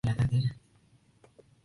[0.03, 0.49] Chris Martins.